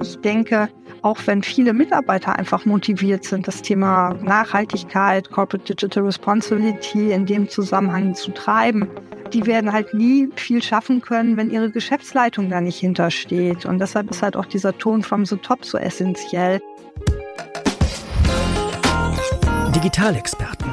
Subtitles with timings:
[0.00, 0.68] Ich denke,
[1.02, 7.48] auch wenn viele Mitarbeiter einfach motiviert sind, das Thema Nachhaltigkeit, Corporate Digital Responsibility in dem
[7.48, 8.88] Zusammenhang zu treiben,
[9.32, 13.66] die werden halt nie viel schaffen können, wenn ihre Geschäftsleitung da nicht hintersteht.
[13.66, 16.60] Und deshalb ist halt auch dieser Ton from the top so essentiell.
[19.74, 20.70] Digitalexperten,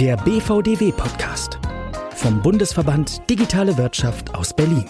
[0.00, 1.58] der BVDW-Podcast
[2.14, 4.86] vom Bundesverband Digitale Wirtschaft aus Berlin.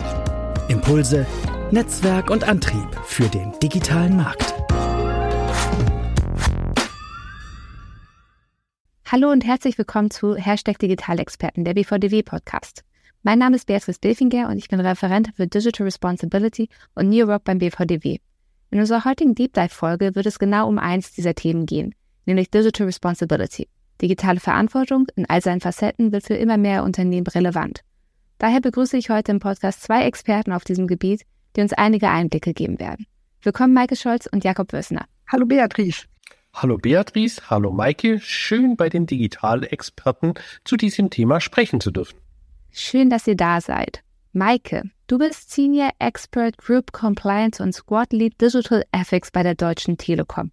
[0.68, 1.24] Impulse,
[1.70, 4.52] Netzwerk und Antrieb für den digitalen Markt.
[9.04, 12.82] Hallo und herzlich willkommen zu Hashtag Digitalexperten, der BVDW Podcast.
[13.22, 17.44] Mein Name ist Beatrice Bilfinger und ich bin Referent für Digital Responsibility und New Work
[17.44, 18.18] beim BVDW.
[18.72, 22.50] In unserer heutigen Deep Dive Folge wird es genau um eins dieser Themen gehen, nämlich
[22.50, 23.68] Digital Responsibility.
[24.02, 27.85] Digitale Verantwortung in all seinen Facetten wird für immer mehr Unternehmen relevant.
[28.38, 31.22] Daher begrüße ich heute im Podcast zwei Experten auf diesem Gebiet,
[31.56, 33.06] die uns einige Einblicke geben werden.
[33.42, 35.06] Willkommen Maike Scholz und Jakob Wössner.
[35.26, 36.04] Hallo Beatrice.
[36.52, 40.34] Hallo Beatrice, hallo Maike, schön bei den Digitalexperten
[40.64, 42.18] zu diesem Thema sprechen zu dürfen.
[42.72, 44.02] Schön, dass ihr da seid.
[44.32, 49.96] Maike, du bist Senior Expert Group Compliance und Squad Lead Digital Ethics bei der Deutschen
[49.96, 50.50] Telekom.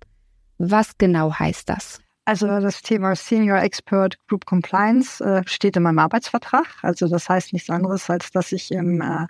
[0.57, 2.02] Was genau heißt das?
[2.25, 6.67] Also das Thema Senior Expert Group Compliance äh, steht in meinem Arbeitsvertrag.
[6.81, 9.27] Also das heißt nichts anderes, als dass ich im äh,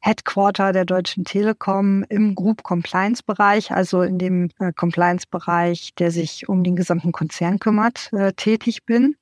[0.00, 6.10] Headquarter der Deutschen Telekom im Group Compliance Bereich, also in dem äh, Compliance Bereich, der
[6.10, 9.16] sich um den gesamten Konzern kümmert, äh, tätig bin.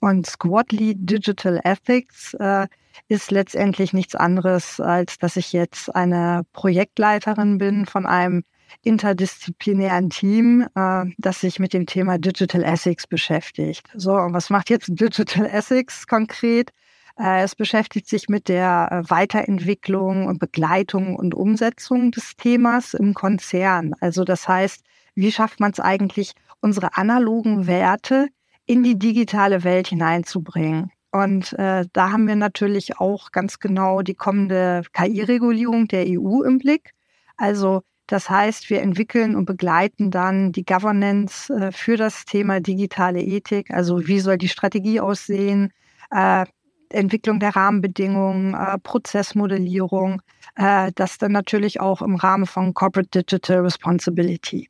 [0.00, 2.66] Und Squad Lead Digital Ethics äh,
[3.08, 8.44] ist letztendlich nichts anderes, als dass ich jetzt eine Projektleiterin bin von einem
[8.82, 13.88] interdisziplinären Team, äh, das sich mit dem Thema Digital Ethics beschäftigt.
[13.94, 16.72] So, und was macht jetzt Digital Ethics konkret?
[17.18, 23.14] Äh, es beschäftigt sich mit der äh, Weiterentwicklung und Begleitung und Umsetzung des Themas im
[23.14, 23.94] Konzern.
[24.00, 28.28] Also das heißt, wie schafft man es eigentlich, unsere analogen Werte
[28.66, 30.92] in die digitale Welt hineinzubringen?
[31.10, 36.58] Und äh, da haben wir natürlich auch ganz genau die kommende KI-Regulierung der EU im
[36.58, 36.92] Blick.
[37.36, 43.20] Also das heißt, wir entwickeln und begleiten dann die Governance äh, für das Thema digitale
[43.20, 43.70] Ethik.
[43.70, 45.72] Also wie soll die Strategie aussehen?
[46.10, 46.46] Äh,
[46.88, 50.22] Entwicklung der Rahmenbedingungen, äh, Prozessmodellierung,
[50.54, 54.68] das dann natürlich auch im Rahmen von Corporate Digital Responsibility.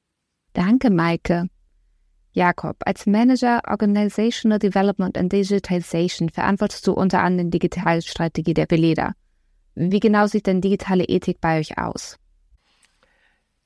[0.53, 1.47] Danke, Maike.
[2.33, 9.13] Jakob, als Manager Organizational Development and Digitization verantwortest du unter anderem die Digitalstrategie der Beleda.
[9.77, 12.19] Wie genau sieht denn digitale Ethik bei euch aus?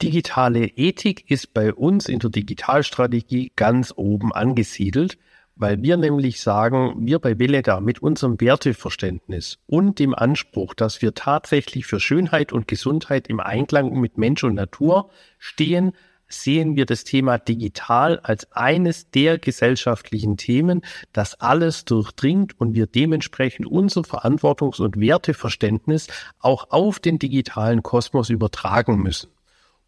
[0.03, 5.19] Digitale Ethik ist bei uns in der Digitalstrategie ganz oben angesiedelt
[5.55, 11.15] weil wir nämlich sagen, wir bei Veleda mit unserem Werteverständnis und dem Anspruch, dass wir
[11.15, 15.93] tatsächlich für Schönheit und Gesundheit im Einklang mit Mensch und Natur stehen,
[16.27, 20.81] sehen wir das Thema digital als eines der gesellschaftlichen Themen,
[21.13, 26.09] das alles durchdringt und wir dementsprechend unser Verantwortungs- und Werteverständnis
[26.41, 29.32] auch auf den digitalen Kosmos übertragen müssen.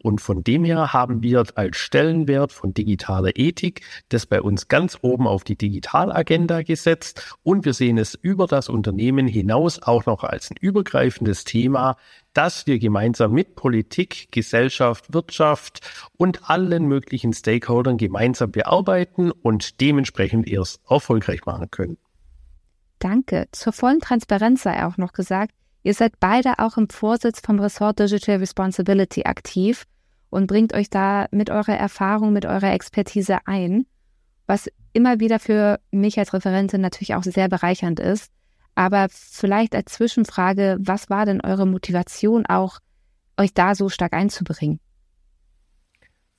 [0.05, 4.99] Und von dem her haben wir als Stellenwert von digitaler Ethik das bei uns ganz
[5.01, 7.35] oben auf die Digitalagenda gesetzt.
[7.41, 11.97] Und wir sehen es über das Unternehmen hinaus auch noch als ein übergreifendes Thema,
[12.33, 15.79] dass wir gemeinsam mit Politik, Gesellschaft, Wirtschaft
[16.17, 21.97] und allen möglichen Stakeholdern gemeinsam bearbeiten und dementsprechend erst erfolgreich machen können.
[22.99, 23.47] Danke.
[23.53, 27.97] Zur vollen Transparenz sei auch noch gesagt, ihr seid beide auch im Vorsitz vom Ressort
[27.97, 29.87] Digital Responsibility aktiv
[30.35, 33.85] und bringt euch da mit eurer Erfahrung, mit eurer Expertise ein,
[34.47, 38.33] was immer wieder für mich als Referentin natürlich auch sehr bereichernd ist.
[38.75, 42.79] Aber vielleicht als Zwischenfrage, was war denn eure Motivation auch,
[43.37, 44.81] euch da so stark einzubringen?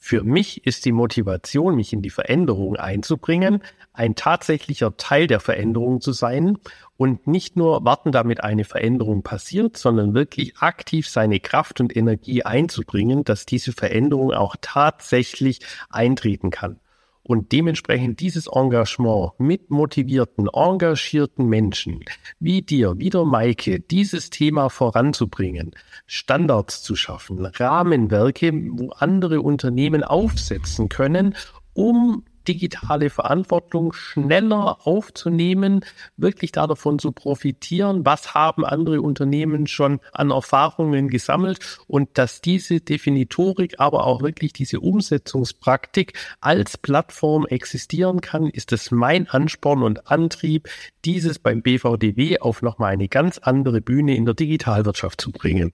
[0.08, 3.60] Für mich ist die Motivation, mich in die Veränderung einzubringen,
[3.92, 6.58] ein tatsächlicher Teil der Veränderung zu sein
[6.96, 12.44] und nicht nur warten, damit eine Veränderung passiert, sondern wirklich aktiv seine Kraft und Energie
[12.44, 15.58] einzubringen, dass diese Veränderung auch tatsächlich
[15.90, 16.78] eintreten kann
[17.26, 22.04] und dementsprechend dieses Engagement mit motivierten, engagierten Menschen
[22.38, 25.72] wie dir, wie der Maike, dieses Thema voranzubringen,
[26.06, 31.34] Standards zu schaffen, Rahmenwerke, wo andere Unternehmen aufsetzen können,
[31.74, 35.84] um digitale Verantwortung schneller aufzunehmen,
[36.16, 42.80] wirklich davon zu profitieren, was haben andere Unternehmen schon an Erfahrungen gesammelt und dass diese
[42.80, 50.10] Definitorik, aber auch wirklich diese Umsetzungspraktik als Plattform existieren kann, ist es mein Ansporn und
[50.10, 50.68] Antrieb,
[51.04, 55.72] dieses beim BVDW auf nochmal eine ganz andere Bühne in der Digitalwirtschaft zu bringen.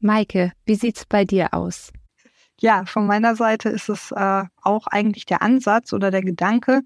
[0.00, 1.92] Maike, wie sieht's bei dir aus?
[2.60, 6.82] Ja, von meiner Seite ist es äh, auch eigentlich der Ansatz oder der Gedanke,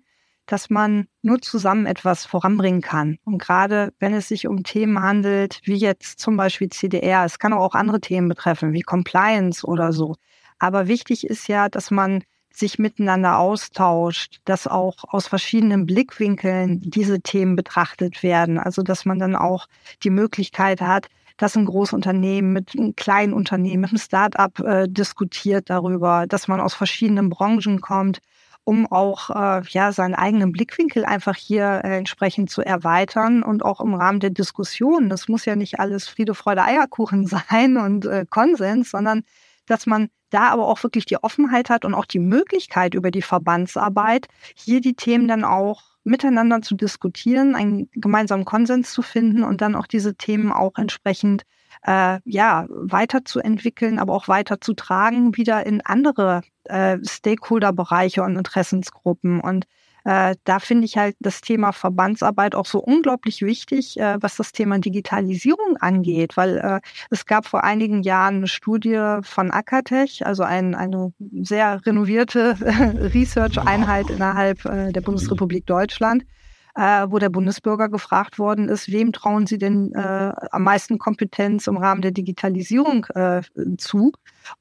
[0.46, 3.19] dass man nur zusammen etwas voranbringen kann.
[3.24, 7.54] Und gerade wenn es sich um Themen handelt, wie jetzt zum Beispiel CDR, es kann
[7.54, 10.16] auch andere Themen betreffen, wie Compliance oder so.
[10.58, 12.22] Aber wichtig ist ja, dass man
[12.52, 18.58] sich miteinander austauscht, dass auch aus verschiedenen Blickwinkeln diese Themen betrachtet werden.
[18.58, 19.66] Also dass man dann auch
[20.02, 21.08] die Möglichkeit hat,
[21.43, 26.61] dass ein Großunternehmen mit einem kleinen Unternehmen, mit einem Start-up äh, diskutiert darüber, dass man
[26.61, 28.21] aus verschiedenen Branchen kommt,
[28.62, 33.81] um auch äh, ja seinen eigenen Blickwinkel einfach hier äh, entsprechend zu erweitern und auch
[33.81, 35.09] im Rahmen der Diskussion.
[35.09, 39.23] Das muss ja nicht alles Friede, Freude, Eierkuchen sein und äh, Konsens, sondern
[39.67, 43.21] dass man da aber auch wirklich die Offenheit hat und auch die Möglichkeit über die
[43.21, 49.60] Verbandsarbeit hier die Themen dann auch miteinander zu diskutieren, einen gemeinsamen Konsens zu finden und
[49.60, 51.44] dann auch diese Themen auch entsprechend
[51.87, 59.40] äh, ja weiterzuentwickeln, aber auch weiterzutragen wieder in andere äh, Stakeholder-Bereiche und Interessensgruppen.
[59.40, 59.66] Und
[60.04, 64.52] äh, da finde ich halt das Thema Verbandsarbeit auch so unglaublich wichtig, äh, was das
[64.52, 70.43] Thema Digitalisierung angeht, weil äh, es gab vor einigen Jahren eine Studie von Akatech, also
[70.43, 72.56] ein, eine sehr renovierte
[73.14, 76.25] Research-Einheit innerhalb äh, der Bundesrepublik Deutschland,
[76.75, 81.66] äh, wo der Bundesbürger gefragt worden ist, wem trauen Sie denn äh, am meisten Kompetenz
[81.66, 83.43] im Rahmen der Digitalisierung äh,
[83.78, 84.12] zu?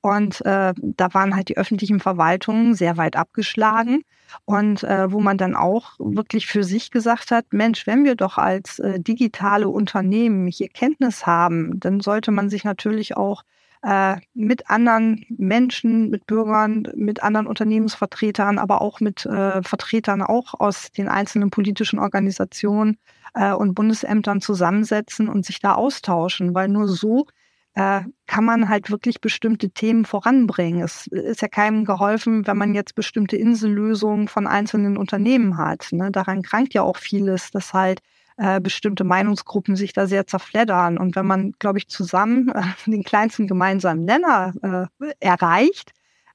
[0.01, 4.03] Und äh, da waren halt die öffentlichen Verwaltungen sehr weit abgeschlagen.
[4.45, 8.38] Und äh, wo man dann auch wirklich für sich gesagt hat, Mensch, wenn wir doch
[8.38, 13.44] als äh, digitale Unternehmen hier Kenntnis haben, dann sollte man sich natürlich auch
[13.83, 20.60] äh, mit anderen Menschen, mit Bürgern, mit anderen Unternehmensvertretern, aber auch mit äh, Vertretern auch
[20.60, 22.98] aus den einzelnen politischen Organisationen
[23.33, 27.25] äh, und Bundesämtern zusammensetzen und sich da austauschen, weil nur so
[27.73, 30.81] kann man halt wirklich bestimmte Themen voranbringen.
[30.81, 35.88] Es ist ja keinem geholfen, wenn man jetzt bestimmte Insellösungen von einzelnen Unternehmen hat.
[35.91, 36.12] Ne?
[36.12, 38.01] Daran krankt ja auch vieles, dass halt
[38.38, 40.97] äh, bestimmte Meinungsgruppen sich da sehr zerfleddern.
[40.97, 45.91] Und wenn man, glaube ich, zusammen äh, den kleinsten gemeinsamen Nenner äh, erreicht,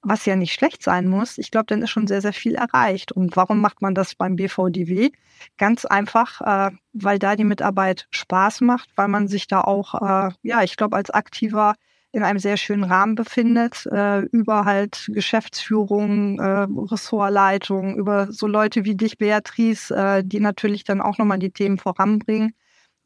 [0.09, 3.11] was ja nicht schlecht sein muss, ich glaube, dann ist schon sehr, sehr viel erreicht.
[3.11, 5.11] Und warum macht man das beim BVDW?
[5.59, 10.31] Ganz einfach, äh, weil da die Mitarbeit Spaß macht, weil man sich da auch, äh,
[10.43, 11.75] ja, ich glaube, als aktiver
[12.13, 18.85] in einem sehr schönen Rahmen befindet, äh, über halt Geschäftsführung, äh, Ressortleitung, über so Leute
[18.85, 22.55] wie dich, Beatrice, äh, die natürlich dann auch nochmal die Themen voranbringen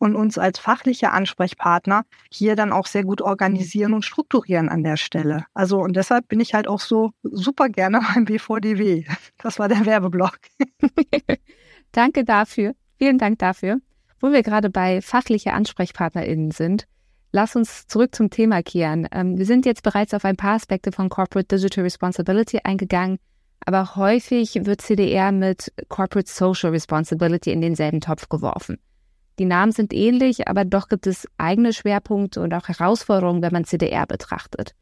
[0.00, 4.96] und uns als fachliche Ansprechpartner hier dann auch sehr gut organisieren und strukturieren an der
[4.96, 5.44] Stelle.
[5.54, 9.04] Also und deshalb bin ich halt auch so super gerne beim BVDW.
[9.38, 10.38] Das war der Werbeblock.
[11.92, 12.74] Danke dafür.
[12.98, 13.78] Vielen Dank dafür.
[14.20, 16.86] Wo wir gerade bei fachliche AnsprechpartnerInnen sind,
[17.32, 19.06] Lass uns zurück zum Thema kehren.
[19.12, 23.18] Ähm, wir sind jetzt bereits auf ein paar Aspekte von Corporate Digital Responsibility eingegangen,
[23.64, 28.78] aber häufig wird CDR mit Corporate Social Responsibility in denselben Topf geworfen.
[29.40, 33.64] Die Namen sind ähnlich, aber doch gibt es eigene Schwerpunkte und auch Herausforderungen, wenn man
[33.64, 34.74] CDR betrachtet.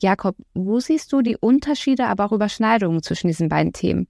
[0.00, 4.08] Jakob, wo siehst du die Unterschiede, aber auch Überschneidungen zwischen diesen beiden Themen?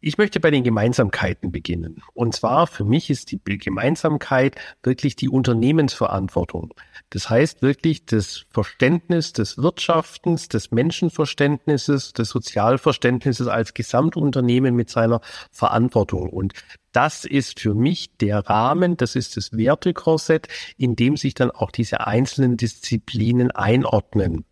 [0.00, 2.02] Ich möchte bei den Gemeinsamkeiten beginnen.
[2.14, 4.54] Und zwar für mich ist die Gemeinsamkeit
[4.84, 6.72] wirklich die Unternehmensverantwortung.
[7.10, 15.20] Das heißt wirklich das Verständnis des Wirtschaftens, des Menschenverständnisses, des Sozialverständnisses als Gesamtunternehmen mit seiner
[15.50, 16.30] Verantwortung.
[16.30, 16.52] Und
[16.92, 21.72] das ist für mich der Rahmen, das ist das Wertekorsett, in dem sich dann auch
[21.72, 24.44] diese einzelnen Disziplinen einordnen.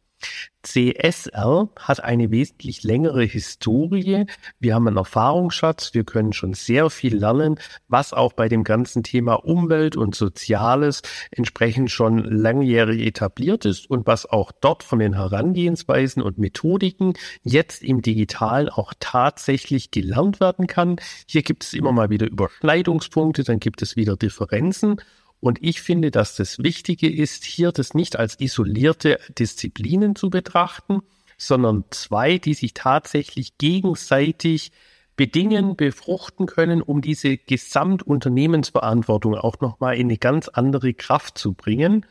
[0.66, 4.26] CSR hat eine wesentlich längere Historie.
[4.58, 5.94] Wir haben einen Erfahrungsschatz.
[5.94, 11.02] Wir können schon sehr viel lernen, was auch bei dem ganzen Thema Umwelt und Soziales
[11.30, 17.85] entsprechend schon langjährig etabliert ist und was auch dort von den Herangehensweisen und Methodiken jetzt
[17.85, 20.96] im Digitalen auch tatsächlich gelernt werden kann.
[21.28, 25.00] Hier gibt es immer mal wieder Überschneidungspunkte, dann gibt es wieder Differenzen.
[25.40, 31.00] Und ich finde, dass das Wichtige ist, hier das nicht als isolierte Disziplinen zu betrachten,
[31.37, 34.73] sondern zwei, die sich tatsächlich gegenseitig
[35.16, 42.07] bedingen, befruchten können, um diese Gesamtunternehmensverantwortung auch nochmal in eine ganz andere Kraft zu bringen.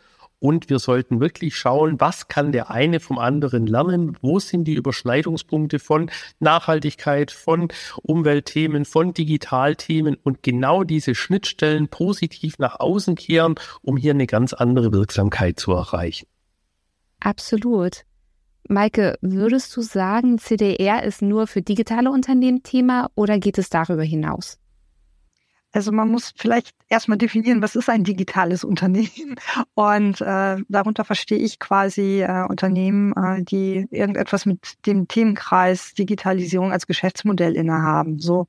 [0.46, 4.16] Und wir sollten wirklich schauen, was kann der eine vom anderen lernen?
[4.22, 7.70] Wo sind die Überschneidungspunkte von Nachhaltigkeit, von
[8.04, 14.54] Umweltthemen, von Digitalthemen und genau diese Schnittstellen positiv nach außen kehren, um hier eine ganz
[14.54, 16.28] andere Wirksamkeit zu erreichen.
[17.20, 18.04] Absolut.
[18.70, 24.04] Maike, würdest du sagen, CDR ist nur für digitale Unternehmen Thema oder geht es darüber
[24.04, 24.60] hinaus?
[25.76, 29.36] Also man muss vielleicht erstmal definieren, was ist ein digitales Unternehmen?
[29.74, 36.72] Und äh, darunter verstehe ich quasi äh, Unternehmen, äh, die irgendetwas mit dem Themenkreis Digitalisierung
[36.72, 38.20] als Geschäftsmodell innehaben.
[38.20, 38.48] So.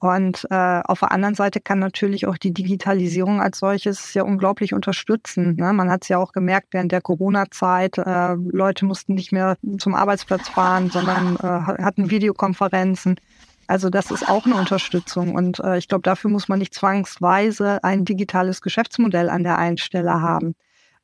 [0.00, 4.74] Und äh, auf der anderen Seite kann natürlich auch die Digitalisierung als solches ja unglaublich
[4.74, 5.54] unterstützen.
[5.54, 5.72] Ne?
[5.72, 9.94] Man hat es ja auch gemerkt während der Corona-Zeit, äh, Leute mussten nicht mehr zum
[9.94, 13.20] Arbeitsplatz fahren, sondern äh, hatten Videokonferenzen.
[13.66, 15.34] Also das ist auch eine Unterstützung.
[15.34, 19.78] Und äh, ich glaube, dafür muss man nicht zwangsweise ein digitales Geschäftsmodell an der einen
[19.78, 20.54] Stelle haben.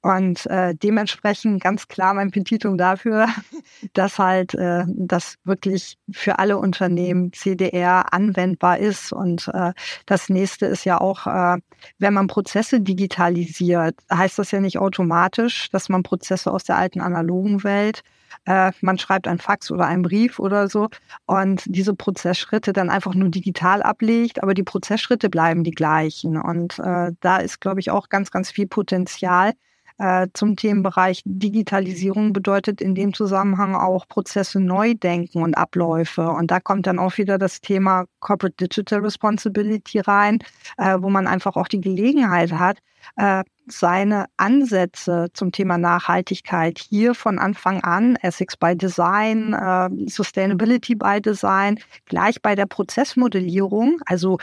[0.04, 3.28] Und äh, dementsprechend ganz klar mein Petitum dafür,
[3.92, 9.12] dass halt äh, das wirklich für alle Unternehmen CDR anwendbar ist.
[9.12, 9.73] Und äh,
[10.07, 11.59] das nächste ist ja auch, äh,
[11.99, 17.00] wenn man Prozesse digitalisiert, heißt das ja nicht automatisch, dass man Prozesse aus der alten
[17.00, 18.02] analogen Welt
[18.45, 20.89] äh, man schreibt ein Fax oder einen Brief oder so
[21.27, 26.37] und diese Prozessschritte dann einfach nur digital ablegt, aber die Prozessschritte bleiben die gleichen.
[26.37, 29.53] Und äh, da ist, glaube ich, auch ganz, ganz viel Potenzial.
[30.02, 36.28] Äh, zum Themenbereich Digitalisierung bedeutet in dem Zusammenhang auch Prozesse neu denken und Abläufe.
[36.28, 40.40] Und da kommt dann auch wieder das Thema Corporate Digital Responsibility rein,
[40.76, 42.78] äh, wo man einfach auch die Gelegenheit hat,
[43.14, 50.97] äh, seine Ansätze zum Thema Nachhaltigkeit hier von Anfang an, Ethics by Design, äh, Sustainability
[50.97, 54.38] by Design, gleich bei der Prozessmodellierung, also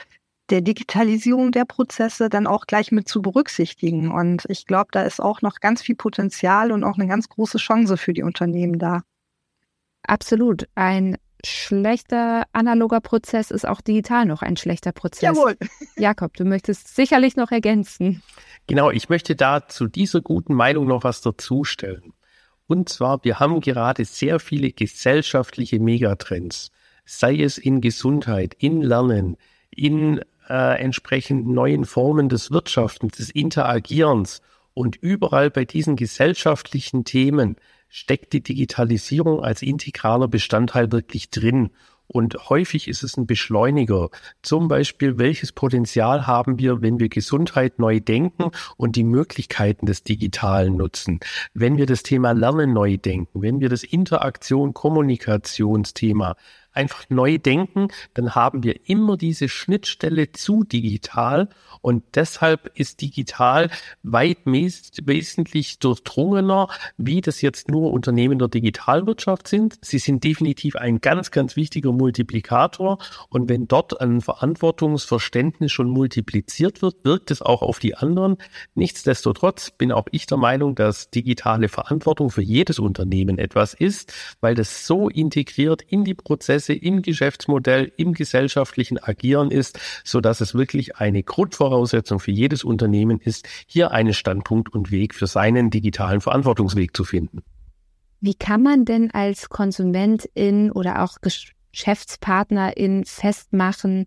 [0.50, 4.12] der Digitalisierung der Prozesse dann auch gleich mit zu berücksichtigen.
[4.12, 7.58] Und ich glaube, da ist auch noch ganz viel Potenzial und auch eine ganz große
[7.58, 9.02] Chance für die Unternehmen da.
[10.04, 10.68] Absolut.
[10.76, 15.22] Ein schlechter analoger Prozess ist auch digital noch ein schlechter Prozess.
[15.22, 15.56] Jawohl.
[15.98, 18.22] Jakob, du möchtest sicherlich noch ergänzen.
[18.68, 22.14] Genau, ich möchte da zu dieser guten Meinung noch was dazustellen.
[22.68, 26.72] Und zwar, wir haben gerade sehr viele gesellschaftliche Megatrends,
[27.06, 29.38] sei es in Gesundheit, in Lernen,
[29.72, 34.42] in äh, entsprechend neuen Formen des Wirtschaftens, des Interagierens.
[34.74, 37.56] Und überall bei diesen gesellschaftlichen Themen
[37.90, 41.72] steckt die Digitalisierung als integraler Bestandteil wirklich drin.
[42.12, 44.10] Und häufig ist es ein Beschleuniger.
[44.42, 50.04] Zum Beispiel, welches Potenzial haben wir, wenn wir Gesundheit neu denken und die Möglichkeiten des
[50.04, 51.20] Digitalen nutzen?
[51.54, 56.36] Wenn wir das Thema Lernen neu denken, wenn wir das Interaktion, Kommunikationsthema
[56.74, 61.50] einfach neu denken, dann haben wir immer diese Schnittstelle zu digital
[61.82, 63.70] und deshalb ist digital
[64.04, 69.80] weit wesentlich durchdrungener, wie das jetzt nur Unternehmen der Digitalwirtschaft sind.
[69.82, 73.00] Sie sind definitiv ein ganz, ganz wichtiger Multiplikator
[73.30, 78.38] und wenn dort ein Verantwortungsverständnis schon multipliziert wird, wirkt es auch auf die anderen.
[78.76, 84.56] Nichtsdestotrotz bin auch ich der Meinung, dass digitale Verantwortung für jedes Unternehmen etwas ist, weil
[84.56, 90.42] das so integriert in die Prozesse Prozesse im Geschäftsmodell, im gesellschaftlichen Agieren ist, so dass
[90.42, 95.70] es wirklich eine Grundvoraussetzung für jedes Unternehmen ist, hier einen Standpunkt und Weg für seinen
[95.70, 97.44] digitalen Verantwortungsweg zu finden.
[98.20, 104.06] Wie kann man denn als Konsumentin oder auch Geschäftspartnerin festmachen,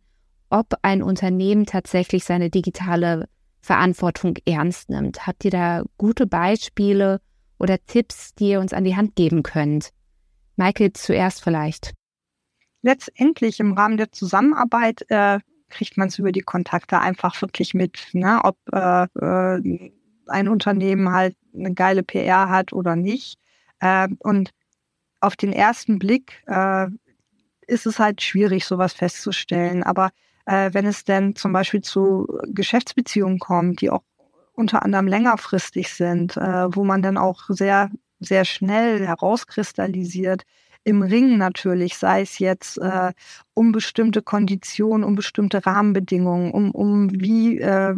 [0.51, 3.29] ob ein Unternehmen tatsächlich seine digitale
[3.63, 5.27] Verantwortung ernst nimmt?
[5.27, 7.23] Habt ihr da gute Beispiele
[7.59, 9.89] oder Tipps, die ihr uns an die Hand geben könnt?
[10.57, 11.95] Michael zuerst vielleicht
[12.83, 15.39] letztendlich im Rahmen der Zusammenarbeit äh,
[15.71, 18.41] kriegt man es über die Kontakte einfach wirklich mit, ne?
[18.45, 19.91] ob äh, äh,
[20.29, 23.39] ein Unternehmen halt eine geile PR hat oder nicht.
[23.81, 24.51] Äh, und
[25.21, 26.87] auf den ersten Blick äh,
[27.67, 29.83] ist es halt schwierig, sowas festzustellen.
[29.83, 30.11] Aber
[30.47, 34.03] äh, wenn es denn zum Beispiel zu Geschäftsbeziehungen kommt, die auch
[34.55, 40.43] unter anderem längerfristig sind, äh, wo man dann auch sehr, sehr schnell herauskristallisiert,
[40.85, 43.13] im Ring natürlich, sei es jetzt äh,
[43.55, 47.95] um bestimmte Konditionen, um bestimmte Rahmenbedingungen, um, um wie äh,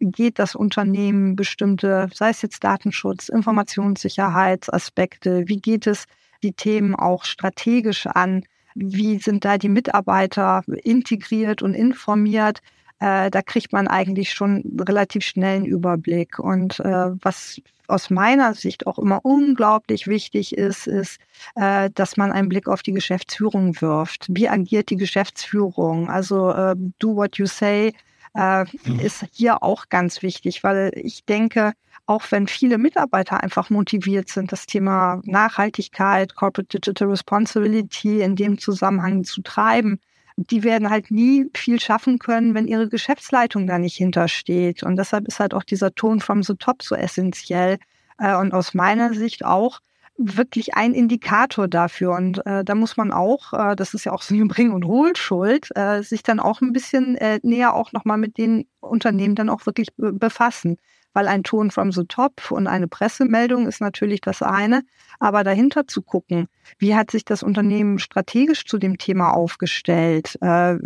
[0.00, 6.04] geht das Unternehmen bestimmte, sei es jetzt Datenschutz, Informationssicherheitsaspekte, wie geht es
[6.42, 12.60] die Themen auch strategisch an, wie sind da die Mitarbeiter integriert und informiert,
[13.00, 16.38] äh, da kriegt man eigentlich schon relativ schnell einen Überblick.
[16.38, 21.18] Und äh, was aus meiner Sicht auch immer unglaublich wichtig ist, ist,
[21.54, 24.26] äh, dass man einen Blick auf die Geschäftsführung wirft.
[24.28, 26.10] Wie agiert die Geschäftsführung?
[26.10, 27.94] Also äh, do what you say
[28.34, 29.00] äh, mhm.
[29.00, 31.72] ist hier auch ganz wichtig, weil ich denke,
[32.06, 38.58] auch wenn viele Mitarbeiter einfach motiviert sind, das Thema Nachhaltigkeit, Corporate Digital Responsibility in dem
[38.58, 40.00] Zusammenhang zu treiben,
[40.38, 44.84] die werden halt nie viel schaffen können, wenn ihre Geschäftsleitung da nicht hintersteht.
[44.84, 47.78] Und deshalb ist halt auch dieser Ton from the top so essentiell.
[48.18, 49.80] Äh, und aus meiner Sicht auch
[50.16, 52.12] wirklich ein Indikator dafür.
[52.12, 54.84] Und äh, da muss man auch, äh, das ist ja auch so eine Bring- und
[54.84, 59.48] Hohlschuld, äh, sich dann auch ein bisschen äh, näher auch nochmal mit den Unternehmen dann
[59.48, 60.76] auch wirklich befassen.
[61.12, 64.82] Weil ein Ton from the top und eine Pressemeldung ist natürlich das eine,
[65.18, 66.46] aber dahinter zu gucken,
[66.78, 70.36] wie hat sich das Unternehmen strategisch zu dem Thema aufgestellt?
[70.40, 70.78] Äh,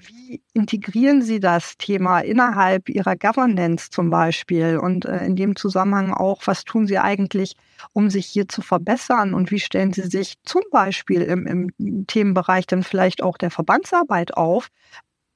[0.00, 4.78] wie integrieren Sie das Thema innerhalb Ihrer Governance zum Beispiel?
[4.78, 7.56] Und äh, in dem Zusammenhang auch, was tun Sie eigentlich,
[7.92, 9.34] um sich hier zu verbessern?
[9.34, 14.36] Und wie stellen Sie sich zum Beispiel im, im Themenbereich dann vielleicht auch der Verbandsarbeit
[14.36, 14.68] auf?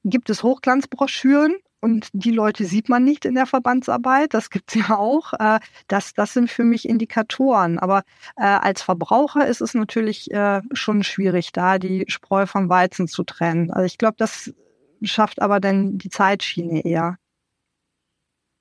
[0.04, 1.56] Gibt es Hochglanzbroschüren?
[1.84, 5.34] Und die Leute sieht man nicht in der Verbandsarbeit, das gibt es ja auch.
[5.34, 7.78] Äh, das, das sind für mich Indikatoren.
[7.78, 8.04] Aber
[8.36, 13.22] äh, als Verbraucher ist es natürlich äh, schon schwierig, da die Spreu vom Weizen zu
[13.22, 13.70] trennen.
[13.70, 14.54] Also ich glaube, das
[15.02, 17.18] schafft aber dann die Zeitschiene eher.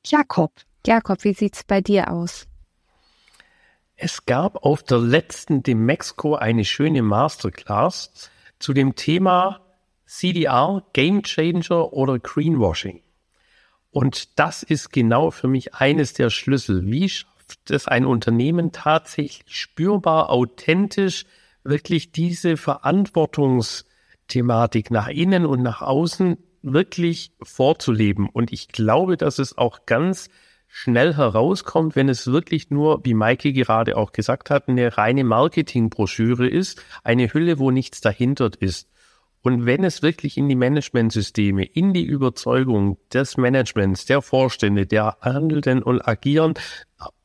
[0.05, 0.51] Jakob.
[0.85, 2.45] Jakob, wie sieht's bei dir aus?
[3.95, 9.61] Es gab auf der letzten Demexco eine schöne Masterclass zu dem Thema
[10.07, 13.02] CDR, Game Changer oder Greenwashing.
[13.93, 16.85] Und das ist genau für mich eines der Schlüssel.
[16.85, 21.25] Wie schafft es ein Unternehmen tatsächlich spürbar, authentisch,
[21.63, 23.85] wirklich diese Verantwortungs-
[24.27, 28.29] Thematik nach innen und nach außen wirklich vorzuleben.
[28.29, 30.29] Und ich glaube, dass es auch ganz
[30.67, 36.47] schnell herauskommt, wenn es wirklich nur, wie Maike gerade auch gesagt hat, eine reine Marketingbroschüre
[36.47, 38.89] ist, eine Hülle, wo nichts dahinter ist.
[39.43, 45.17] Und wenn es wirklich in die Managementsysteme, in die Überzeugung des Managements, der Vorstände, der
[45.19, 46.53] Handelnden und Agieren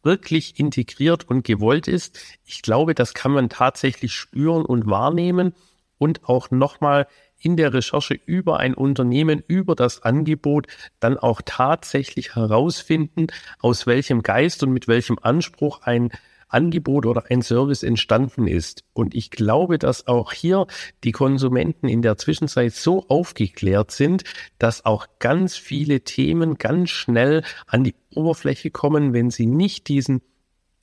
[0.02, 5.54] wirklich integriert und gewollt ist, ich glaube, das kann man tatsächlich spüren und wahrnehmen
[5.96, 7.06] und auch nochmal
[7.38, 10.66] in der Recherche über ein Unternehmen, über das Angebot
[10.98, 13.28] dann auch tatsächlich herausfinden,
[13.60, 16.10] aus welchem Geist und mit welchem Anspruch ein
[16.49, 18.85] Angebot oder ein Service entstanden ist.
[18.93, 20.67] Und ich glaube, dass auch hier
[21.05, 24.25] die Konsumenten in der Zwischenzeit so aufgeklärt sind,
[24.59, 30.23] dass auch ganz viele Themen ganz schnell an die Oberfläche kommen, wenn sie nicht diesen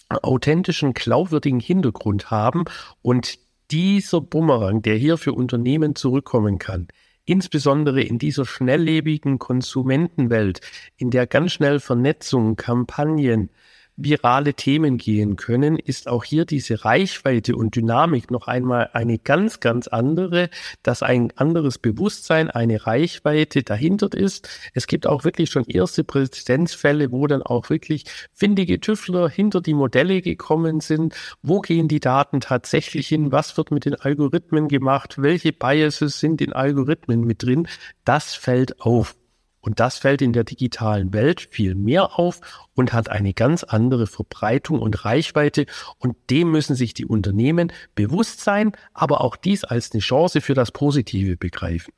[0.10, 2.65] authentischen, glaubwürdigen Hintergrund haben
[3.01, 3.39] und
[3.72, 6.87] dieser Bumerang, der hier für Unternehmen zurückkommen kann,
[7.25, 10.61] insbesondere in dieser schnelllebigen Konsumentenwelt,
[10.98, 13.50] in der ganz schnell Vernetzung, Kampagnen,
[13.98, 19.60] virale Themen gehen können, ist auch hier diese Reichweite und Dynamik noch einmal eine ganz,
[19.60, 20.50] ganz andere,
[20.84, 24.50] dass ein anderes Bewusstsein, eine Reichweite dahinter ist.
[24.74, 29.74] Es gibt auch wirklich schon erste Präzedenzfälle, wo dann auch wirklich findige Tüftler hinter die
[29.74, 31.16] Modelle gekommen sind.
[31.42, 33.31] Wo gehen die Daten tatsächlich hin?
[33.31, 35.16] Was wird mit den Algorithmen gemacht?
[35.22, 37.68] Welche Biases sind in Algorithmen mit drin?
[38.03, 39.16] Das fällt auf.
[39.65, 44.05] Und das fällt in der digitalen Welt viel mehr auf und hat eine ganz andere
[44.05, 45.65] Verbreitung und Reichweite.
[45.97, 50.53] Und dem müssen sich die Unternehmen bewusst sein, aber auch dies als eine Chance für
[50.53, 51.91] das Positive begreifen.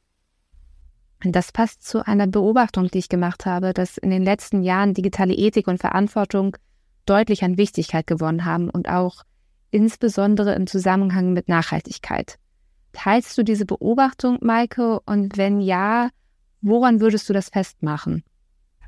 [1.22, 5.34] Das passt zu einer Beobachtung, die ich gemacht habe, dass in den letzten Jahren digitale
[5.34, 6.56] Ethik und Verantwortung
[7.06, 9.24] deutlich an Wichtigkeit gewonnen haben und auch
[9.72, 12.38] insbesondere im Zusammenhang mit Nachhaltigkeit.
[12.94, 15.02] Teilst du diese Beobachtung, Maike?
[15.06, 16.10] Und wenn ja,
[16.62, 18.24] Woran würdest du das festmachen?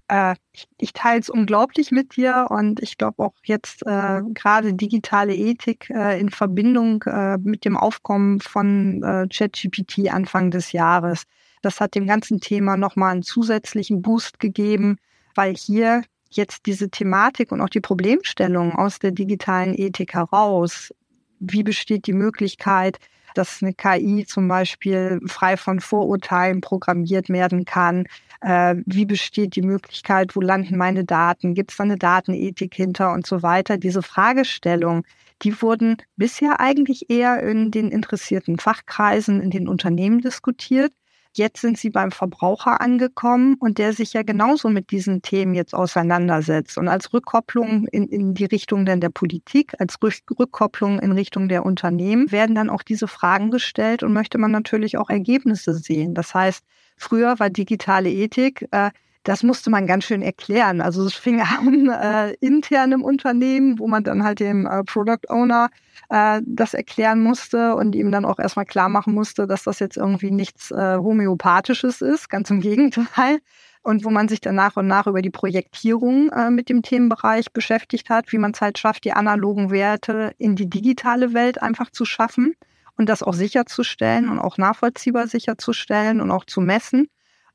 [0.09, 4.73] Äh, ich, ich teile es unglaublich mit dir und ich glaube auch jetzt äh, gerade
[4.73, 11.23] digitale Ethik äh, in Verbindung äh, mit dem Aufkommen von äh, ChatGPT Anfang des Jahres.
[11.61, 14.97] Das hat dem ganzen Thema nochmal einen zusätzlichen Boost gegeben,
[15.35, 20.93] weil hier jetzt diese Thematik und auch die Problemstellung aus der digitalen Ethik heraus,
[21.39, 22.99] wie besteht die Möglichkeit,
[23.33, 28.05] dass eine KI zum Beispiel frei von Vorurteilen programmiert werden kann.
[28.41, 31.53] Äh, wie besteht die Möglichkeit, wo landen meine Daten?
[31.53, 33.77] Gibt es da eine Datenethik hinter und so weiter?
[33.77, 35.03] Diese Fragestellung,
[35.41, 40.91] die wurden bisher eigentlich eher in den interessierten Fachkreisen, in den Unternehmen diskutiert.
[41.33, 45.75] Jetzt sind sie beim Verbraucher angekommen und der sich ja genauso mit diesen Themen jetzt
[45.75, 46.77] auseinandersetzt.
[46.77, 51.65] Und als Rückkopplung in, in die Richtung dann der Politik, als Rückkopplung in Richtung der
[51.65, 56.15] Unternehmen werden dann auch diese Fragen gestellt und möchte man natürlich auch Ergebnisse sehen.
[56.15, 56.63] Das heißt,
[56.97, 58.89] früher war digitale Ethik, äh,
[59.23, 60.81] das musste man ganz schön erklären.
[60.81, 65.29] Also es fing an äh, intern im Unternehmen, wo man dann halt dem äh, Product
[65.29, 65.69] Owner
[66.09, 69.97] äh, das erklären musste und ihm dann auch erstmal klar machen musste, dass das jetzt
[69.97, 73.39] irgendwie nichts äh, Homöopathisches ist, ganz im Gegenteil.
[73.81, 77.53] Und wo man sich dann nach und nach über die Projektierung äh, mit dem Themenbereich
[77.53, 81.89] beschäftigt hat, wie man es halt schafft, die analogen Werte in die digitale Welt einfach
[81.89, 82.55] zu schaffen
[82.97, 87.07] und das auch sicherzustellen und auch nachvollziehbar sicherzustellen und auch zu messen.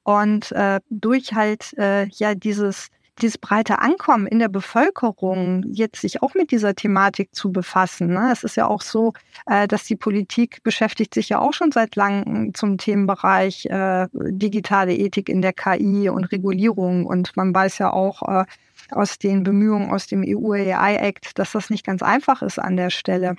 [0.05, 2.91] Und äh, durch halt äh, ja dieses
[3.21, 8.09] dieses breite Ankommen in der Bevölkerung, jetzt sich auch mit dieser Thematik zu befassen.
[8.09, 8.31] Ne?
[8.33, 9.13] Es ist ja auch so,
[9.47, 14.95] äh, dass die Politik beschäftigt sich ja auch schon seit langem zum Themenbereich äh, digitale
[14.95, 17.07] Ethik in der KI und Regulierung.
[17.07, 18.45] Und man weiß ja auch äh,
[18.91, 22.77] aus den Bemühungen aus dem EU AI Act, dass das nicht ganz einfach ist an
[22.77, 23.37] der Stelle.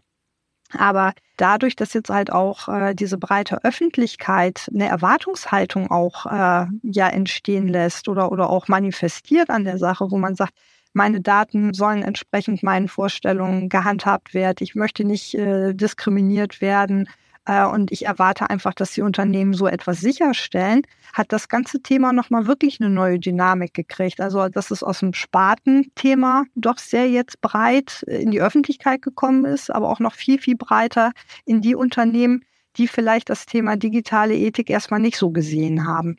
[0.73, 7.07] Aber dadurch, dass jetzt halt auch äh, diese breite Öffentlichkeit eine Erwartungshaltung auch äh, ja
[7.07, 10.53] entstehen lässt oder, oder auch manifestiert an der Sache, wo man sagt,
[10.93, 14.57] meine Daten sollen entsprechend meinen Vorstellungen gehandhabt werden.
[14.61, 17.09] Ich möchte nicht äh, diskriminiert werden.
[17.45, 20.81] Äh, und ich erwarte einfach, dass die Unternehmen so etwas sicherstellen,
[21.13, 24.19] hat das ganze Thema nochmal wirklich eine neue Dynamik gekriegt.
[24.19, 29.69] Also, dass es aus dem Spartenthema doch sehr jetzt breit in die Öffentlichkeit gekommen ist,
[29.69, 31.11] aber auch noch viel, viel breiter
[31.45, 32.43] in die Unternehmen,
[32.77, 36.17] die vielleicht das Thema digitale Ethik erstmal nicht so gesehen haben.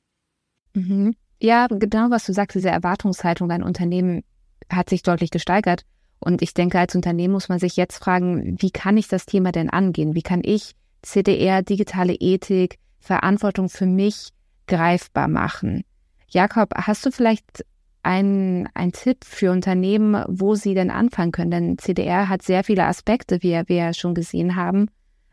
[0.75, 1.15] Mhm.
[1.41, 4.23] Ja, genau, was du sagst, diese Erwartungshaltung an Unternehmen
[4.71, 5.83] hat sich deutlich gesteigert.
[6.19, 9.53] Und ich denke, als Unternehmen muss man sich jetzt fragen, wie kann ich das Thema
[9.53, 10.15] denn angehen?
[10.15, 10.75] Wie kann ich
[11.07, 14.31] CDR, digitale Ethik, Verantwortung für mich
[14.66, 15.85] greifbar machen.
[16.29, 17.64] Jakob, hast du vielleicht
[18.03, 21.51] einen, Tipp für Unternehmen, wo sie denn anfangen können?
[21.51, 24.88] Denn CDR hat sehr viele Aspekte, wie wir schon gesehen haben,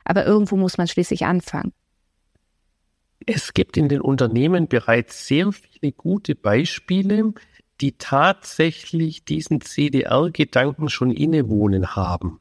[0.05, 1.73] aber irgendwo muss man schließlich anfangen.
[3.25, 7.33] Es gibt in den Unternehmen bereits sehr viele gute Beispiele,
[7.81, 12.39] die tatsächlich diesen CDR-Gedanken schon innewohnen haben.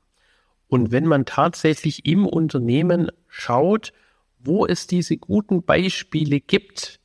[0.72, 3.92] Und wenn man tatsächlich im Unternehmen schaut,
[4.38, 6.98] wo es diese guten Beispiele gibt,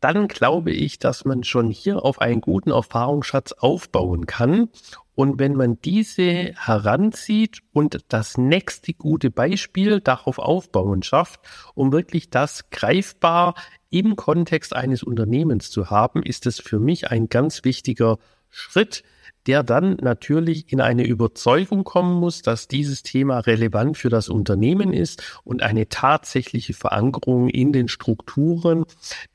[0.00, 4.68] dann glaube ich, dass man schon hier auf einen guten Erfahrungsschatz aufbauen kann.
[5.14, 11.40] Und wenn man diese heranzieht und das nächste gute Beispiel darauf aufbauen schafft,
[11.74, 13.54] um wirklich das greifbar
[13.88, 18.18] im Kontext eines Unternehmens zu haben, ist es für mich ein ganz wichtiger
[18.50, 19.02] Schritt,
[19.48, 24.92] der dann natürlich in eine Überzeugung kommen muss, dass dieses Thema relevant für das Unternehmen
[24.92, 28.84] ist und eine tatsächliche Verankerung in den Strukturen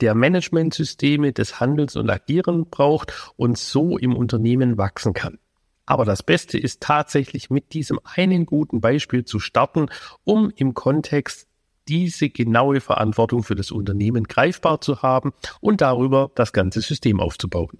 [0.01, 5.39] der Managementsysteme des Handels und Agieren braucht und so im Unternehmen wachsen kann.
[5.87, 9.87] Aber das Beste ist tatsächlich mit diesem einen guten Beispiel zu starten,
[10.23, 11.47] um im Kontext
[11.87, 17.79] diese genaue Verantwortung für das Unternehmen greifbar zu haben und darüber das ganze System aufzubauen.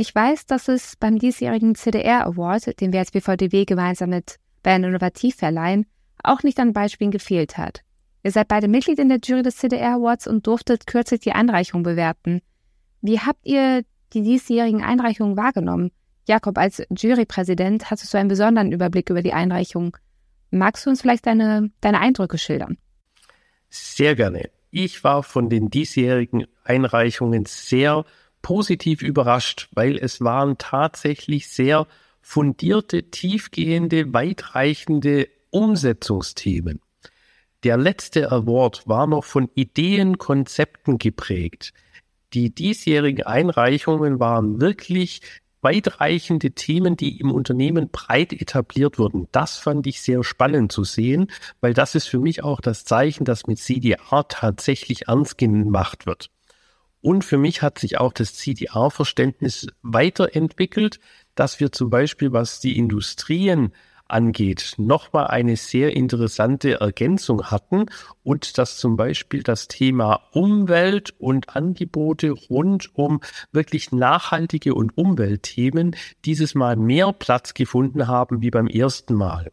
[0.00, 4.84] Ich weiß, dass es beim diesjährigen CDR Award, den wir als BVDW gemeinsam mit Bern
[4.84, 5.86] Innovativ verleihen,
[6.22, 7.80] auch nicht an Beispielen gefehlt hat.
[8.22, 11.82] Ihr seid beide Mitglied in der Jury des CDR Awards und durftet kürzlich die Einreichung
[11.82, 12.42] bewerten.
[13.00, 13.82] Wie habt ihr
[14.12, 15.90] die diesjährigen Einreichungen wahrgenommen?
[16.28, 19.96] Jakob, als Jurypräsident hattest du einen besonderen Überblick über die Einreichung.
[20.52, 22.78] Magst du uns vielleicht deine, deine Eindrücke schildern?
[23.68, 24.48] Sehr gerne.
[24.70, 28.04] Ich war von den diesjährigen Einreichungen sehr
[28.42, 31.86] positiv überrascht, weil es waren tatsächlich sehr
[32.20, 36.80] fundierte, tiefgehende, weitreichende Umsetzungsthemen.
[37.64, 41.72] Der letzte Award war noch von Ideen, Konzepten geprägt.
[42.34, 45.22] Die diesjährigen Einreichungen waren wirklich
[45.60, 49.26] weitreichende Themen, die im Unternehmen breit etabliert wurden.
[49.32, 53.24] Das fand ich sehr spannend zu sehen, weil das ist für mich auch das Zeichen,
[53.24, 56.30] dass mit CDR tatsächlich ernst gemacht wird.
[57.00, 60.98] Und für mich hat sich auch das CDR-Verständnis weiterentwickelt,
[61.34, 63.72] dass wir zum Beispiel, was die Industrien
[64.08, 67.86] angeht, nochmal eine sehr interessante Ergänzung hatten
[68.22, 73.20] und dass zum Beispiel das Thema Umwelt und Angebote rund um
[73.52, 79.52] wirklich nachhaltige und Umweltthemen dieses Mal mehr Platz gefunden haben wie beim ersten Mal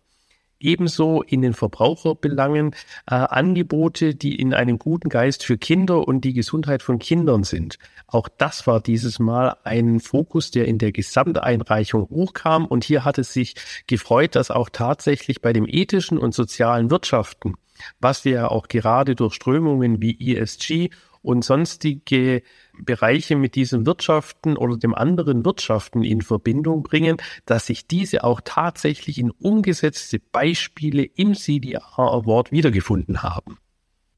[0.65, 2.71] ebenso in den Verbraucherbelangen
[3.09, 7.77] äh, Angebote, die in einem guten Geist für Kinder und die Gesundheit von Kindern sind.
[8.07, 12.65] Auch das war dieses Mal ein Fokus, der in der Gesamteinreichung hochkam.
[12.65, 13.55] Und hier hat es sich
[13.87, 17.55] gefreut, dass auch tatsächlich bei dem ethischen und sozialen Wirtschaften,
[17.99, 20.89] was wir ja auch gerade durch Strömungen wie ESG
[21.25, 22.43] und sonstige
[22.79, 28.41] Bereiche mit diesen Wirtschaften oder dem anderen Wirtschaften in Verbindung bringen, dass sich diese auch
[28.43, 33.57] tatsächlich in umgesetzte Beispiele im CDR Award wiedergefunden haben.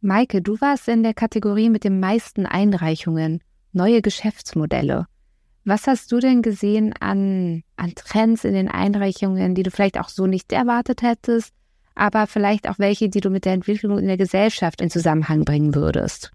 [0.02, 3.42] Maike, du warst in der Kategorie mit den meisten Einreichungen,
[3.72, 5.06] neue Geschäftsmodelle.
[5.64, 10.10] Was hast du denn gesehen an, an Trends in den Einreichungen, die du vielleicht auch
[10.10, 11.54] so nicht erwartet hättest,
[11.96, 15.74] aber vielleicht auch welche, die du mit der Entwicklung in der Gesellschaft in Zusammenhang bringen
[15.74, 16.32] würdest?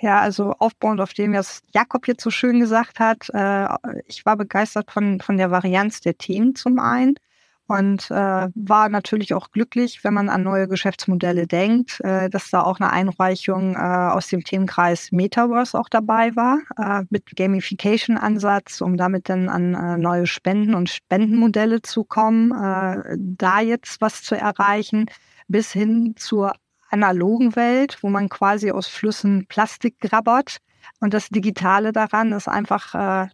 [0.00, 3.68] Ja, also aufbauend auf dem, was Jakob jetzt so schön gesagt hat, äh,
[4.06, 7.14] ich war begeistert von, von der Varianz der Themen zum einen
[7.68, 12.62] und äh, war natürlich auch glücklich, wenn man an neue Geschäftsmodelle denkt, äh, dass da
[12.62, 18.96] auch eine Einreichung äh, aus dem Themenkreis Metaverse auch dabei war, äh, mit Gamification-Ansatz, um
[18.96, 24.36] damit dann an äh, neue Spenden und Spendenmodelle zu kommen, äh, da jetzt was zu
[24.36, 25.06] erreichen,
[25.48, 26.52] bis hin zur
[26.90, 30.58] analogen Welt, wo man quasi aus Flüssen Plastik grabbert.
[31.00, 33.28] Und das Digitale daran ist einfach äh,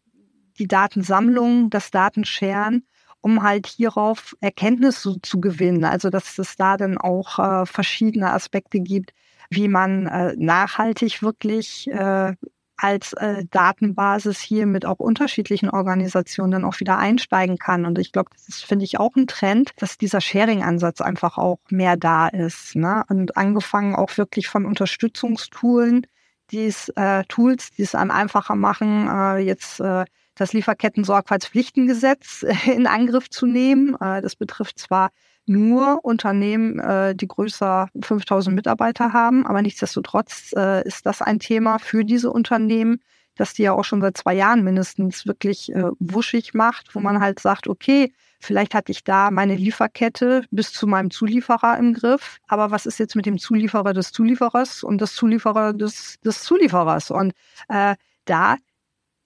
[0.58, 2.84] die Datensammlung, das Datenscheren
[3.22, 5.84] um halt hierauf Erkenntnisse zu gewinnen.
[5.84, 9.14] Also dass es da dann auch äh, verschiedene Aspekte gibt,
[9.48, 12.34] wie man äh, nachhaltig wirklich äh,
[12.82, 17.86] als äh, Datenbasis hier mit auch unterschiedlichen Organisationen dann auch wieder einsteigen kann.
[17.86, 21.58] Und ich glaube, das ist, finde ich, auch ein Trend, dass dieser Sharing-Ansatz einfach auch
[21.70, 22.74] mehr da ist.
[22.74, 23.04] Ne?
[23.08, 26.08] Und angefangen auch wirklich von Unterstützungstoolen,
[26.50, 32.88] die es, äh, Tools, die es einem einfacher machen, äh, jetzt äh, das Lieferketten-Sorgfaltspflichtengesetz in
[32.88, 33.94] Angriff zu nehmen.
[34.00, 35.10] Äh, das betrifft zwar
[35.46, 40.52] nur Unternehmen, äh, die größer 5000 Mitarbeiter haben, aber nichtsdestotrotz
[40.84, 43.00] ist das ein Thema für diese Unternehmen,
[43.36, 47.40] dass die ja auch schon seit zwei Jahren mindestens wirklich wuschig macht, wo man halt
[47.40, 48.12] sagt, okay,
[48.44, 52.38] Vielleicht hatte ich da meine Lieferkette bis zu meinem Zulieferer im Griff.
[52.48, 57.12] Aber was ist jetzt mit dem Zulieferer des Zulieferers und des Zulieferer des, des Zulieferers?
[57.12, 57.34] Und
[57.68, 58.56] äh, da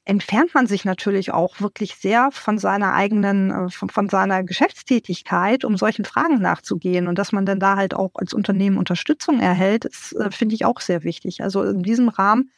[0.07, 5.65] entfernt man sich natürlich auch wirklich sehr von seiner eigenen, äh, von, von, seiner Geschäftstätigkeit,
[5.65, 7.09] um solchen Fragen nachzugehen.
[7.09, 10.65] Und dass man dann da halt auch als Unternehmen Unterstützung erhält, ist, äh, finde ich
[10.65, 11.43] auch sehr wichtig.
[11.43, 12.51] Also in diesem Rahmen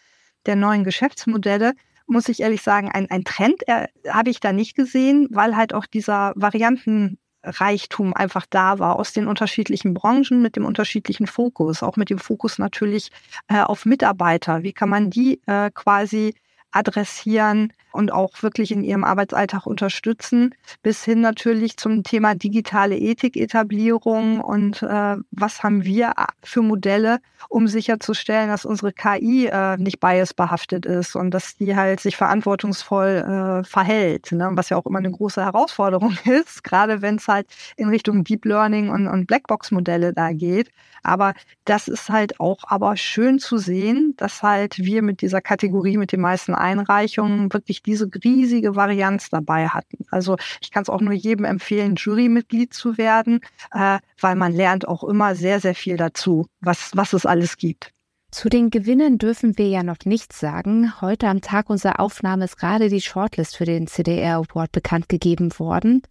[0.47, 1.73] der neuen Geschäftsmodelle
[2.07, 5.73] muss ich ehrlich sagen, ein, ein Trend äh, habe ich da nicht gesehen, weil halt
[5.73, 11.97] auch dieser Variantenreichtum einfach da war aus den unterschiedlichen Branchen mit dem unterschiedlichen Fokus, auch
[11.97, 13.11] mit dem Fokus natürlich
[13.49, 14.63] äh, auf Mitarbeiter.
[14.63, 16.35] Wie kann man die äh, quasi
[16.71, 24.41] adressieren und auch wirklich in ihrem Arbeitsalltag unterstützen, bis hin natürlich zum Thema digitale Ethiketablierung
[24.41, 26.13] und äh, was haben wir
[26.45, 31.99] für Modelle, um sicherzustellen, dass unsere KI äh, nicht biasbehaftet ist und dass die halt
[31.99, 34.49] sich verantwortungsvoll äh, verhält, ne?
[34.53, 38.45] was ja auch immer eine große Herausforderung ist, gerade wenn es halt in Richtung Deep
[38.45, 40.71] Learning und, und Blackbox-Modelle da geht.
[41.03, 41.35] Aber
[41.65, 46.13] das ist halt auch aber schön zu sehen, dass halt wir mit dieser Kategorie mit
[46.13, 50.05] den meisten Einreichungen wirklich diese riesige Varianz dabei hatten.
[50.11, 53.41] Also ich kann es auch nur jedem empfehlen, Jurymitglied zu werden,
[53.73, 57.93] äh, weil man lernt auch immer sehr, sehr viel dazu, was, was es alles gibt.
[58.31, 61.01] Zu den Gewinnen dürfen wir ja noch nichts sagen.
[61.01, 65.51] Heute am Tag unserer Aufnahme ist gerade die Shortlist für den CDR Award bekannt gegeben
[65.59, 66.03] worden.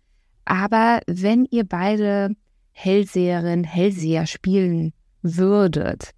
[0.43, 2.35] Aber wenn ihr beide
[2.71, 6.11] Hellseherin, Hellseher spielen würdet,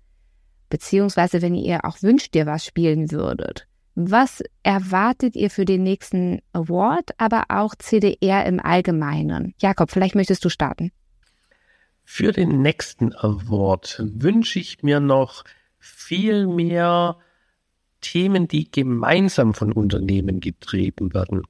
[0.69, 3.67] beziehungsweise wenn ihr auch wünscht, ihr was spielen würdet,
[3.99, 9.53] was erwartet ihr für den nächsten Award, aber auch CDR im Allgemeinen?
[9.59, 10.91] Jakob, vielleicht möchtest du starten.
[12.05, 15.43] Für den nächsten Award wünsche ich mir noch
[15.77, 17.17] viel mehr
[18.01, 21.43] Themen, die gemeinsam von Unternehmen getrieben werden.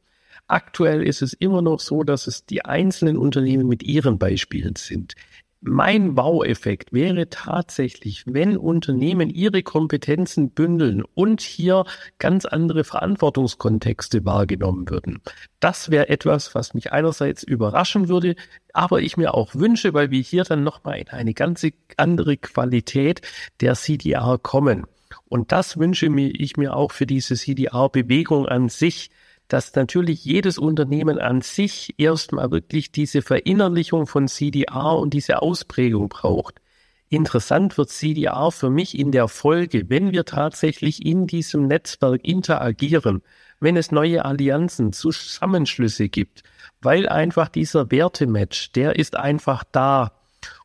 [0.48, 5.14] Aktuell ist es immer noch so, dass es die einzelnen Unternehmen mit ihren Beispielen sind.
[5.62, 11.84] Mein Wow-Effekt wäre tatsächlich, wenn Unternehmen ihre Kompetenzen bündeln und hier
[12.18, 15.22] ganz andere Verantwortungskontexte wahrgenommen würden.
[15.60, 18.36] Das wäre etwas, was mich einerseits überraschen würde,
[18.72, 21.68] aber ich mir auch wünsche, weil wir hier dann nochmal in eine ganz
[21.98, 23.22] andere Qualität
[23.60, 24.86] der CDR kommen.
[25.28, 29.10] Und das wünsche ich mir auch für diese CDR-Bewegung an sich,
[29.50, 36.08] dass natürlich jedes Unternehmen an sich erstmal wirklich diese Verinnerlichung von CDR und diese Ausprägung
[36.08, 36.62] braucht.
[37.10, 43.24] Interessant wird CDR für mich in der Folge, wenn wir tatsächlich in diesem Netzwerk interagieren,
[43.60, 46.44] wenn es neue Allianzen, Zusammenschlüsse gibt,
[46.82, 50.12] weil einfach dieser Wertematch, der ist einfach da.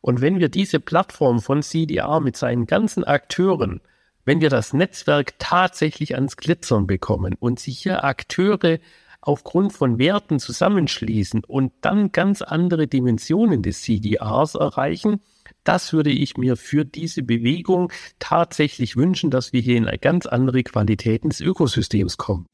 [0.02, 3.80] Und wenn wir diese Plattform von CDR mit seinen ganzen Akteuren
[4.24, 8.78] wenn wir das Netzwerk tatsächlich ans Glitzern bekommen und sich hier Akteure
[9.20, 15.20] aufgrund von Werten zusammenschließen und dann ganz andere Dimensionen des CDRs erreichen,
[15.62, 20.26] das würde ich mir für diese Bewegung tatsächlich wünschen, dass wir hier in eine ganz
[20.26, 22.46] andere Qualität des Ökosystems kommen.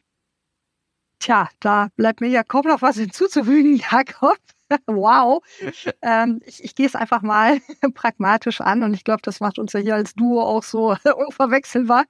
[1.18, 4.38] Tja, da bleibt mir ja kaum noch was hinzuzufügen, Jakob.
[4.86, 5.42] Wow.
[6.02, 7.60] Ähm, ich, ich gehe es einfach mal
[7.94, 12.04] pragmatisch an und ich glaube, das macht uns ja hier als Duo auch so unverwechselbar.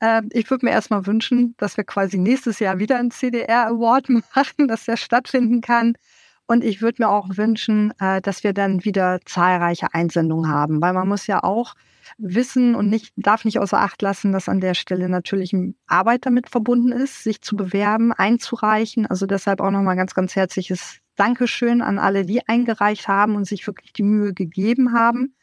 [0.00, 4.08] Ähm, ich würde mir erstmal wünschen, dass wir quasi nächstes Jahr wieder einen CDR Award
[4.34, 5.94] machen, dass der stattfinden kann.
[6.48, 10.92] Und ich würde mir auch wünschen, äh, dass wir dann wieder zahlreiche Einsendungen haben, weil
[10.92, 11.74] man muss ja auch
[12.18, 15.52] wissen und nicht, darf nicht außer Acht lassen, dass an der Stelle natürlich
[15.86, 19.06] Arbeit damit verbunden ist, sich zu bewerben, einzureichen.
[19.06, 23.66] Also deshalb auch nochmal ganz, ganz herzliches Dankeschön an alle, die eingereicht haben und sich
[23.66, 25.34] wirklich die Mühe gegeben haben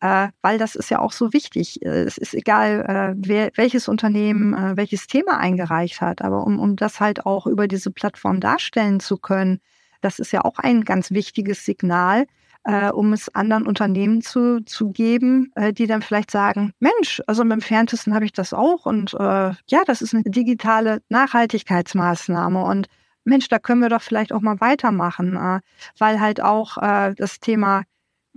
[0.00, 1.82] äh, weil das ist ja auch so wichtig.
[1.82, 6.58] Äh, es ist egal, äh, wer, welches Unternehmen äh, welches Thema eingereicht hat, aber um,
[6.58, 9.60] um das halt auch über diese Plattform darstellen zu können,
[10.00, 12.26] das ist ja auch ein ganz wichtiges Signal,
[12.64, 17.42] äh, um es anderen Unternehmen zu, zu geben, äh, die dann vielleicht sagen, Mensch, also
[17.42, 22.86] im entferntesten habe ich das auch und äh, ja, das ist eine digitale Nachhaltigkeitsmaßnahme und
[23.28, 25.60] Mensch, da können wir doch vielleicht auch mal weitermachen, äh,
[25.98, 27.84] weil halt auch äh, das Thema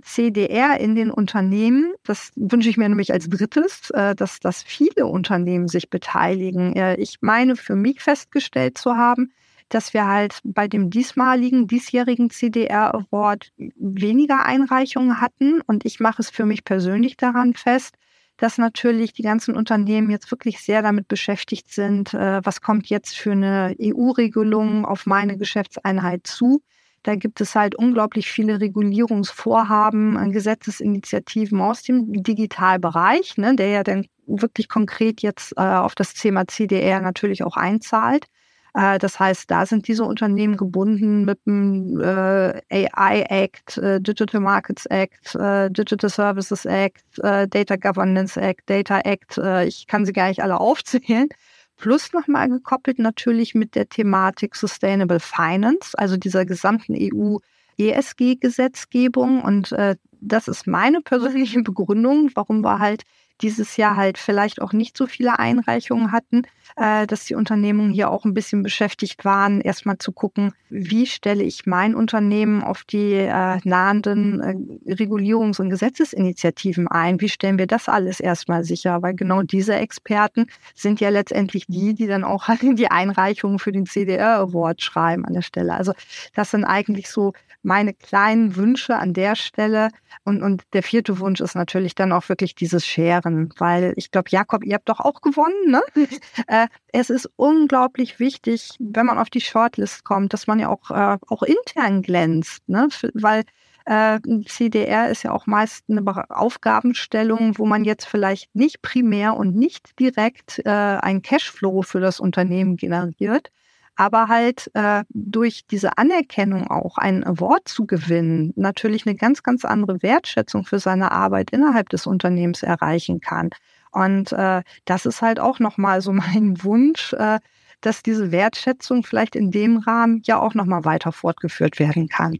[0.02, 5.06] CDR in den Unternehmen, das wünsche ich mir nämlich als drittes, äh, dass, dass viele
[5.06, 6.74] Unternehmen sich beteiligen.
[6.98, 9.32] Ich meine für mich festgestellt zu haben,
[9.68, 15.60] dass wir halt bei dem diesmaligen, diesjährigen CDR Award weniger Einreichungen hatten.
[15.62, 17.94] Und ich mache es für mich persönlich daran fest,
[18.42, 23.16] dass natürlich die ganzen Unternehmen jetzt wirklich sehr damit beschäftigt sind, äh, was kommt jetzt
[23.16, 26.60] für eine EU-Regelung auf meine Geschäftseinheit zu.
[27.04, 33.84] Da gibt es halt unglaublich viele Regulierungsvorhaben, äh, Gesetzesinitiativen aus dem Digitalbereich, ne, der ja
[33.84, 38.26] dann wirklich konkret jetzt äh, auf das Thema CDR natürlich auch einzahlt.
[38.74, 44.40] Äh, das heißt, da sind diese Unternehmen gebunden mit dem äh, AI Act, äh, Digital
[44.40, 45.34] Markets Act,
[45.76, 49.38] Digital Services Act, Data Governance Act, Data Act.
[49.66, 51.28] ich kann sie gar nicht alle aufzählen.
[51.76, 57.38] Plus nochmal gekoppelt natürlich mit der Thematik Sustainable Finance, also dieser gesamten EU
[57.78, 59.42] ESG-Gesetzgebung.
[59.42, 59.74] Und
[60.20, 63.02] das ist meine persönliche Begründung, warum wir halt
[63.42, 66.42] dieses Jahr halt vielleicht auch nicht so viele Einreichungen hatten,
[66.76, 71.42] äh, dass die Unternehmungen hier auch ein bisschen beschäftigt waren, erstmal zu gucken, wie stelle
[71.42, 77.20] ich mein Unternehmen auf die äh, nahenden äh, Regulierungs- und Gesetzesinitiativen ein?
[77.20, 79.02] Wie stellen wir das alles erstmal sicher?
[79.02, 83.72] Weil genau diese Experten sind ja letztendlich die, die dann auch halt die Einreichungen für
[83.72, 85.74] den CDR Award schreiben an der Stelle.
[85.74, 85.92] Also
[86.34, 89.88] das sind eigentlich so meine kleinen Wünsche an der Stelle.
[90.24, 94.30] Und, und der vierte Wunsch ist natürlich dann auch wirklich dieses Scheren, weil ich glaube,
[94.30, 95.82] Jakob, ihr habt doch auch gewonnen, ne?
[96.46, 100.90] äh, es ist unglaublich wichtig, wenn man auf die Shortlist kommt, dass man ja auch,
[100.90, 102.88] äh, auch intern glänzt, ne?
[103.14, 103.44] weil
[103.84, 109.56] äh, CDR ist ja auch meist eine Aufgabenstellung, wo man jetzt vielleicht nicht primär und
[109.56, 113.50] nicht direkt äh, ein Cashflow für das Unternehmen generiert,
[113.96, 119.64] aber halt äh, durch diese Anerkennung auch einen Award zu gewinnen, natürlich eine ganz, ganz
[119.64, 123.50] andere Wertschätzung für seine Arbeit innerhalb des Unternehmens erreichen kann.
[123.90, 127.38] Und äh, das ist halt auch nochmal so mein Wunsch, äh,
[127.80, 132.38] dass diese Wertschätzung vielleicht in dem Rahmen ja auch nochmal weiter fortgeführt werden kann.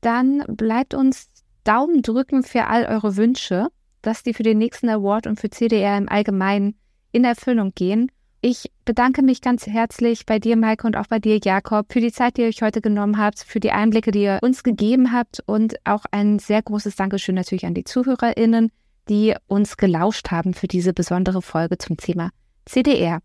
[0.00, 1.28] Dann bleibt uns
[1.64, 3.68] Daumen drücken für all eure Wünsche,
[4.02, 6.74] dass die für den nächsten Award und für CDR im Allgemeinen
[7.12, 8.10] in Erfüllung gehen.
[8.42, 12.10] Ich bedanke mich ganz herzlich bei dir, Maike, und auch bei dir, Jakob, für die
[12.10, 15.42] Zeit, die ihr euch heute genommen habt, für die Einblicke, die ihr uns gegeben habt
[15.44, 18.72] und auch ein sehr großes Dankeschön natürlich an die ZuhörerInnen,
[19.10, 22.30] die uns gelauscht haben für diese besondere Folge zum Thema
[22.64, 23.20] CDR.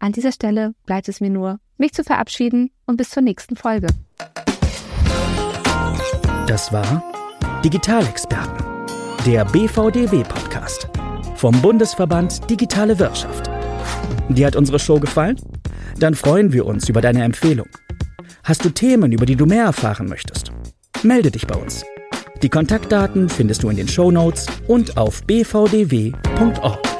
[0.00, 3.86] An dieser Stelle bleibt es mir nur, mich zu verabschieden und bis zur nächsten Folge.
[6.48, 7.04] Das war
[7.64, 8.66] Digitalexperten,
[9.24, 10.88] der BVDW-Podcast
[11.36, 13.51] vom Bundesverband Digitale Wirtschaft.
[14.28, 15.36] Dir hat unsere Show gefallen?
[15.98, 17.68] Dann freuen wir uns über deine Empfehlung.
[18.44, 20.52] Hast du Themen, über die du mehr erfahren möchtest?
[21.02, 21.84] Melde dich bei uns.
[22.42, 26.91] Die Kontaktdaten findest du in den Show Notes und auf bvdw.org.